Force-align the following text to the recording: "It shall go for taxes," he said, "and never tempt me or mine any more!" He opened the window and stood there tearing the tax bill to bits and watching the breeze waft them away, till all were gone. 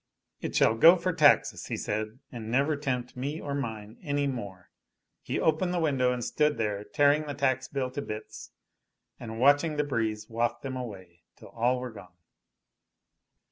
"It 0.39 0.55
shall 0.55 0.73
go 0.73 0.95
for 0.95 1.13
taxes," 1.13 1.67
he 1.67 1.77
said, 1.77 2.17
"and 2.31 2.49
never 2.49 2.75
tempt 2.75 3.15
me 3.15 3.39
or 3.39 3.53
mine 3.53 3.99
any 4.01 4.25
more!" 4.25 4.71
He 5.21 5.39
opened 5.39 5.75
the 5.75 5.79
window 5.79 6.11
and 6.11 6.25
stood 6.25 6.57
there 6.57 6.83
tearing 6.83 7.27
the 7.27 7.35
tax 7.35 7.67
bill 7.67 7.91
to 7.91 8.01
bits 8.01 8.49
and 9.19 9.39
watching 9.39 9.77
the 9.77 9.83
breeze 9.83 10.27
waft 10.27 10.63
them 10.63 10.75
away, 10.75 11.21
till 11.35 11.49
all 11.49 11.79
were 11.79 11.91
gone. 11.91 12.17